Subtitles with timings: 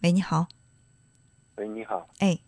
[0.00, 0.46] 喂，你好。
[1.56, 2.08] 喂，你好。
[2.20, 2.38] 哎。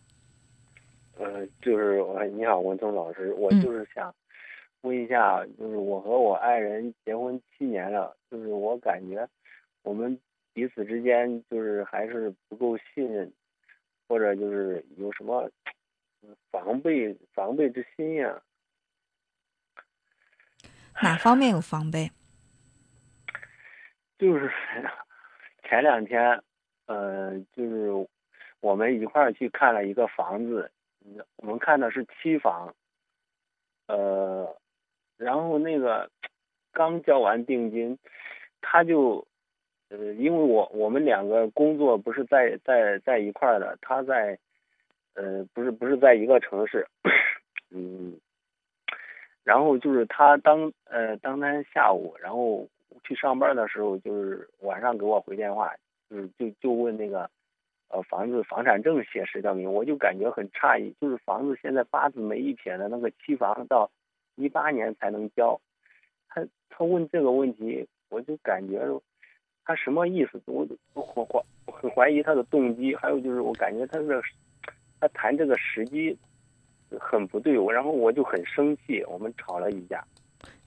[1.17, 4.15] 呃，就是我，你好，文聪老师，我就是想
[4.83, 9.29] 问一下，就是我和我爱人结婚七年了，就是我感觉
[9.83, 10.17] 我们
[10.53, 13.33] 彼此之间就是还是不够信任，
[14.07, 15.51] 或者就是有什么
[16.53, 18.41] 防备防备之心呀？
[21.03, 22.13] 哪方面有防备？
[24.19, 24.49] 就是
[25.69, 26.43] 前两天，
[26.91, 27.89] 呃，就是
[28.61, 30.73] 我们一块儿去看了一个房子。
[31.37, 32.75] 我们看的是期房，
[33.87, 34.57] 呃，
[35.17, 36.11] 然后那个
[36.73, 37.97] 刚交完定金，
[38.61, 39.25] 他就，
[39.89, 44.37] 呃，因为我我们两个工作不是在在在一块儿的，他在，
[45.15, 46.87] 呃，不是不是在一个城市，
[47.71, 48.19] 嗯，
[49.45, 52.69] 然后就是他当呃当天下午，然后
[53.05, 55.73] 去上班的时候，就是晚上给我回电话，
[56.11, 57.31] 就就就问那个。
[57.93, 59.73] 呃，房子房产证写谁的名？
[59.73, 63.91] 我就感觉很诧异，就是房子现在八字没一撇的那个期房，到
[64.37, 65.61] 一八年才能交。
[66.29, 68.81] 他他问这个问题，我就感觉
[69.65, 70.41] 他什么意思？
[70.47, 71.25] 我我怀
[71.67, 72.95] 我很怀疑他的动机。
[72.95, 74.23] 还有就是我感觉他这
[75.01, 76.17] 他谈这个时机
[76.97, 80.07] 很不对，我然后我就很生气，我们吵了一架。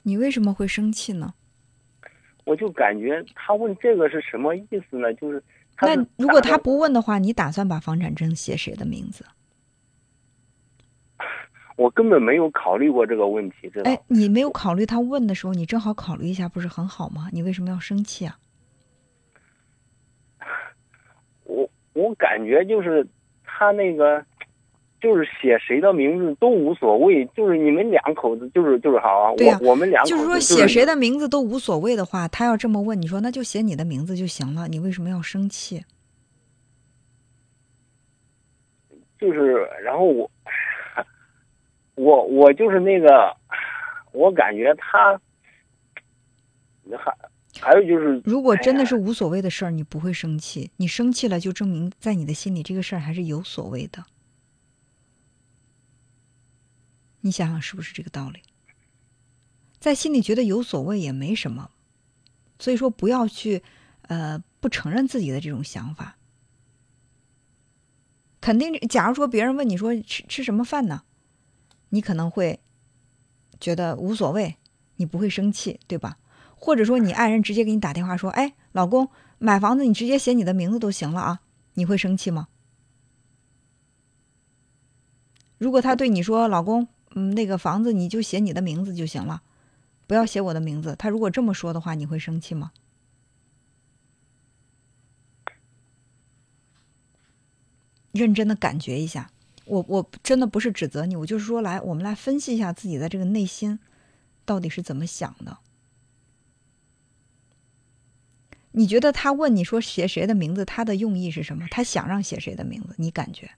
[0.01, 1.33] 你为什么会生气呢？
[2.45, 5.13] 我就感觉他问这个是什么意思呢？
[5.15, 5.41] 就是。
[5.81, 9.25] 那如果他不问的话，你打算把房产证写谁的名字？
[11.75, 17.29] 我根本没有考虑过这个问题，哎，你没有考虑他问的时候，你正好考虑一下，不是很好吗？
[17.33, 18.37] 你为什么要生气啊？
[21.45, 23.05] 我我感觉就是
[23.43, 24.23] 他那个。
[25.03, 29.31] 就是写谁的名字都无所谓，就是你们两口子就是就是好啊。
[29.33, 35.83] 我我们两口子就是说写谁的名字都无所谓的话，他要这么问，你说那就写你的名字就行了，你为什么要生气？
[39.19, 40.31] 就是，然后我
[41.95, 43.35] 我我就是那个，
[44.13, 45.19] 我感觉他
[46.97, 47.13] 还
[47.59, 54.01] 还有就是，如果真的是无所谓的事儿，你不会生气，你生气了就证明在你的心里这个事儿还是有所谓的。
[57.25, 58.41] 你想想是不是这个道理？
[59.79, 61.71] 在心里觉得有所谓也没什么，
[62.59, 63.63] 所以说不要去，
[64.03, 66.17] 呃，不承认自己的这种想法。
[68.39, 71.03] 肯定，假如说别人问你说吃吃什么饭呢，
[71.89, 72.59] 你可能会
[73.59, 74.57] 觉得无所谓，
[74.97, 76.17] 你不会生气，对吧？
[76.55, 81.41] 或者说你爱人直接给你打电话说：“哎，老公，买房子你直接写你的名字都行了啊。”
[81.75, 82.49] 你会生气吗？
[85.57, 89.41] 如果他对你说：“老公。”嗯，那个房子你就写你的名字就行了，
[90.07, 90.95] 不要写我的名字。
[90.97, 92.71] 他如果这么说的话，你会生气吗？
[98.11, 99.31] 认真的感觉一下，
[99.65, 103.79] 我我真的不是指责你，我就是说来，我们来分析一下自己的这个内心
[104.45, 105.57] 到底是怎么想的。
[108.73, 111.67] 你觉得他问你说写谁的名字，他的用意是什么？
[111.71, 112.93] 他想让写谁的名字？
[112.97, 113.51] 你感觉？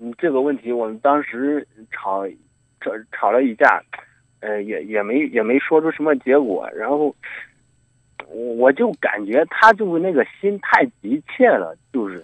[0.00, 2.24] 嗯，这个问题我们当时吵，
[2.80, 3.82] 吵吵了一架，
[4.40, 6.70] 呃，也也没也没说出什么结果。
[6.70, 7.12] 然后，
[8.28, 12.22] 我就感觉他就是那个心太急切了，就是。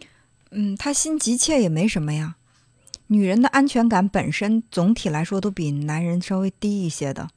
[0.53, 2.37] 嗯，他心急切也没什么呀。
[3.09, 7.29] 女人的安全感本身总体来说都比男人稍微低一些的。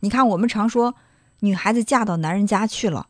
[0.00, 0.94] 你看，我们常说
[1.40, 3.06] 女孩子嫁到男人家去了，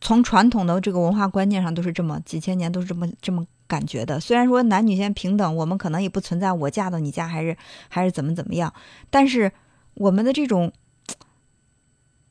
[0.00, 3.44] 从传统的这个文化观念上都是这么几千年都是这么这么。
[3.68, 7.56] 感觉的，虽然说男女先平等，我们可能也不存在我嫁到你家还是
[7.88, 8.72] 还是怎么怎么样，
[9.10, 9.52] 但是
[9.94, 10.72] 我们的这种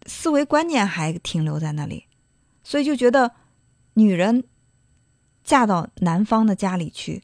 [0.05, 2.05] 思维观念还停留在那里，
[2.63, 3.33] 所以就觉得
[3.95, 4.45] 女人
[5.43, 7.23] 嫁到男方的家里去，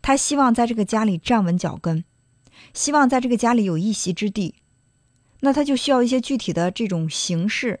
[0.00, 2.02] 她希望在这个家里站稳脚跟，
[2.72, 4.54] 希望在这个家里有一席之地，
[5.40, 7.80] 那她就需要一些具体的这种形式，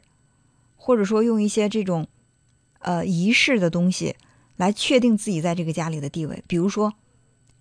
[0.76, 2.06] 或者说用一些这种
[2.80, 4.14] 呃仪式的东西。
[4.56, 6.94] 来确定自己在这个家里的地位，比如说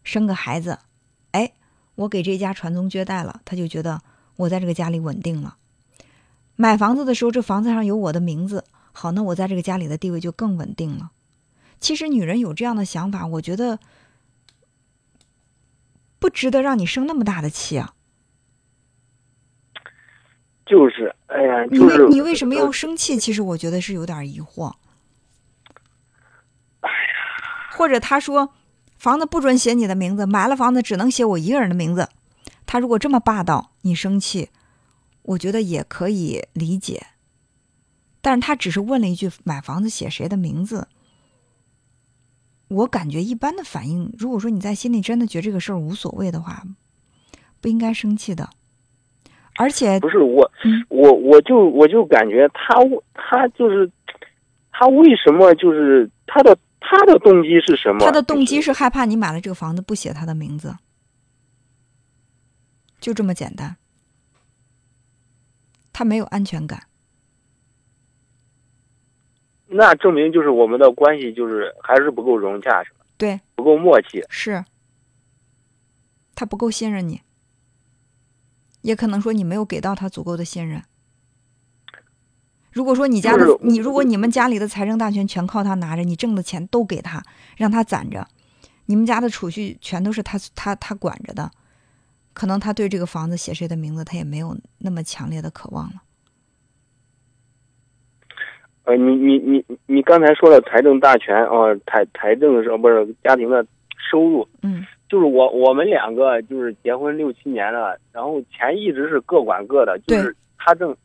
[0.03, 0.79] 生个孩子，
[1.31, 1.53] 哎，
[1.95, 4.01] 我给这家传宗接代了，他就觉得
[4.35, 5.57] 我在这个家里稳定了。
[6.55, 11.11] 买房子的时候，这房子上有我的名字，好，那我在这个家里的地位就更稳定了。
[11.79, 13.79] 其实女人有这样的想法，我觉得
[16.19, 17.95] 不值得让你生那么大的气啊。
[20.65, 23.17] 就是，哎呀，你为你为什么要生气？
[23.17, 24.73] 其实我觉得是有点疑惑。
[27.75, 28.53] 或者他说，
[28.97, 32.07] 房子不准写你的名字，买了房子只能写我一个人的名字。
[32.65, 34.49] 他如果这么霸道，你生气，
[35.23, 37.07] 我觉得也可以理解。
[38.21, 40.87] 但是他只是问了一句买房子写谁的名字。
[42.69, 46.63] 我感觉一般的反应，如果说你在心里真的觉得这个事儿无所谓的话，
[47.59, 48.49] 不应该生气的。
[49.57, 52.73] 而且不是我，嗯我我就我就感觉他
[53.13, 53.91] 他就是
[54.71, 57.99] 他为什么就是他的他的动机是什么？
[57.99, 60.77] 他的动机是害怕你买了这个房子不写他的名字，
[62.99, 63.77] 就这么简单。
[65.91, 66.87] 他没有安全感，
[69.67, 73.05] 那证明就是我们的关系就是还是不够融洽，是吧？
[73.17, 74.23] 对，不够默契。
[74.27, 74.65] 是，
[76.35, 77.21] 他不够信任你，
[78.81, 80.83] 也可能说你没有给到他足够的信任。
[82.73, 87.21] 如果说你家的就是你，如果你们家里的财政大权全靠他拿着，你挣的钱都给他，
[87.55, 88.27] 让他攒着，
[88.87, 91.49] 你们家的储蓄全都是他他他管着的，
[92.33, 96.01] 可能他对这个房子写谁的名字，他也没有那么强烈的渴望了。
[98.85, 103.65] 呃，你你你你刚才说了财政大权啊，财财政是不是家庭的
[104.11, 104.47] 收入？
[104.61, 110.97] 嗯就是我我们两个就是结婚六七年了，然后钱一直是各管各的，就是他挣，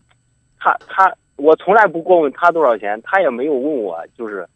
[0.58, 4.46] 他他我从来不过问他多少钱，他也没有问我就是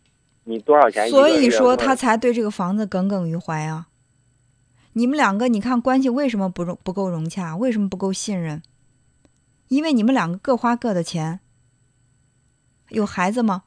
[0.44, 1.28] 你多少钱所。
[1.28, 3.86] 以说他才对这个房子耿耿于怀啊。
[4.92, 7.56] 你们两个，你看关系为什么不融不够融洽？
[7.56, 8.62] 为什么不够信任？
[9.68, 11.40] 因为你们两个各花各的钱。
[12.90, 13.62] 有孩子吗？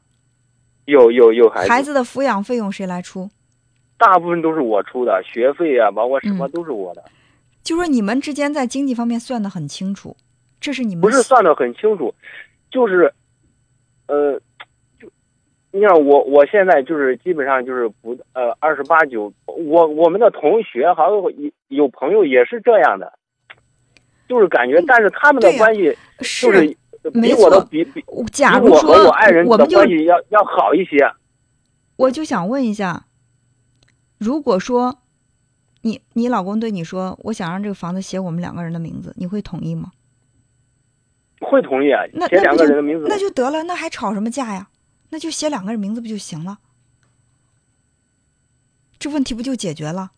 [0.86, 3.32] 有有有孩子，孩子的抚养费用谁来出？
[3.98, 7.04] 大部分都是我出的，学费啊，包括什么嗯都是我的，
[7.64, 10.16] 就说你们之间在经济方面算得很清楚，
[10.60, 12.14] 这是你们不是算的很清楚，
[12.76, 13.14] 就是，
[14.08, 14.38] 呃，
[15.00, 15.10] 就
[15.72, 23.18] 你看我我现在就是基本上就是不呃二十八九，我我们的同学还有有有朋友也是这样的，
[24.28, 26.76] 就是感觉，但是他们的关系就是
[27.14, 30.98] 没比我的比比比假如我和说我爱人的我们就关系要要好一些。
[31.96, 33.06] 我就想问一下，
[34.20, 35.00] 如果说
[35.84, 39.92] 你你老公对你说，我想让这个房子写我们两个人的名字，你会同意吗？
[41.40, 44.70] 会同意啊，那写两个人的名字，那就得了，那还吵什么架呀？
[45.10, 46.60] 那就写两个人名字不就行了？
[48.98, 50.12] 这问题不就解决了？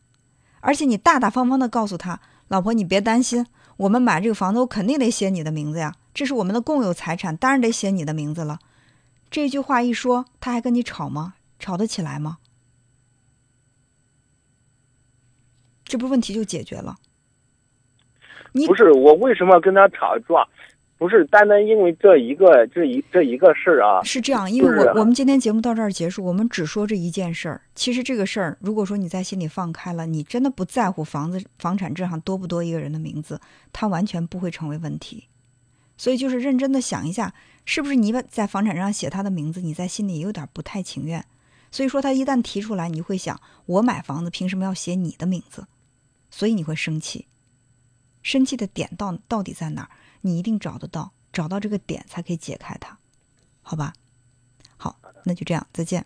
[0.60, 3.46] 而且你大大方方的告诉他，老婆你别担心，
[3.78, 8.60] 我们买这个房子我肯定得写你的名字呀，这是我们的共有财产，当然得写你的名字了。
[9.30, 11.36] 这句话一说，他还跟你吵吗？
[11.60, 12.38] 吵得起来吗？
[15.84, 16.98] 这不问题就解决了？
[18.54, 20.48] 你不是我为什么跟他吵架？
[20.98, 27.62] 不是单单因为这一个这一这一个事儿啊，是这样，因为就是我我们今天节目到这儿结束，我们只说这一件事儿。
[27.76, 33.40] 其实这个事儿，如果说你在心里放开了，你真的不在乎房子房产证上多不多一个人的名字，
[33.72, 35.26] 它完全不会成为问题。
[35.98, 37.34] 所以就是认真的想一下，
[37.66, 41.24] 是不是你把在房产证上写他的名字，你在心里也有点不太情愿。
[41.70, 45.68] 所以说他一旦提出来，你会想，我买房子凭什么要写你的名字？
[46.32, 47.28] 所以你会生气。
[48.24, 49.90] 生气的点到到底在哪儿？
[50.28, 52.98] 你一定找得到，找到这个点才可以解开它，
[53.62, 53.94] 好吧？
[54.76, 56.06] 好，那就这样，再见。